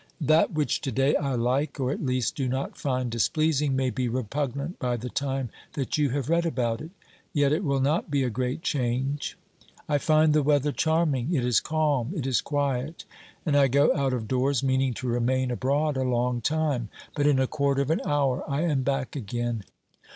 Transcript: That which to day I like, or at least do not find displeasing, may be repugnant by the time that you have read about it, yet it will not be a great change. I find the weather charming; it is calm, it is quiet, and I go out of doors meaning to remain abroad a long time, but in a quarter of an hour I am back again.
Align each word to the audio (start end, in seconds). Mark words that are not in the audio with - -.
That 0.21 0.51
which 0.51 0.81
to 0.81 0.91
day 0.91 1.15
I 1.15 1.35
like, 1.35 1.79
or 1.79 1.91
at 1.91 2.03
least 2.03 2.35
do 2.35 2.47
not 2.47 2.75
find 2.75 3.11
displeasing, 3.11 3.75
may 3.75 3.91
be 3.91 4.07
repugnant 4.09 4.79
by 4.79 4.97
the 4.97 5.11
time 5.11 5.51
that 5.73 5.95
you 5.95 6.09
have 6.09 6.27
read 6.27 6.43
about 6.43 6.81
it, 6.81 6.89
yet 7.33 7.51
it 7.51 7.63
will 7.63 7.79
not 7.79 8.09
be 8.09 8.23
a 8.23 8.31
great 8.31 8.63
change. 8.63 9.37
I 9.87 9.99
find 9.99 10.33
the 10.33 10.41
weather 10.41 10.71
charming; 10.71 11.35
it 11.35 11.45
is 11.45 11.59
calm, 11.59 12.13
it 12.15 12.25
is 12.25 12.41
quiet, 12.41 13.05
and 13.45 13.55
I 13.55 13.67
go 13.67 13.95
out 13.95 14.11
of 14.11 14.27
doors 14.27 14.63
meaning 14.63 14.95
to 14.95 15.07
remain 15.07 15.51
abroad 15.51 15.97
a 15.97 16.03
long 16.03 16.41
time, 16.41 16.89
but 17.13 17.27
in 17.27 17.37
a 17.37 17.45
quarter 17.45 17.83
of 17.83 17.91
an 17.91 18.01
hour 18.03 18.43
I 18.49 18.61
am 18.61 18.81
back 18.81 19.15
again. 19.15 19.63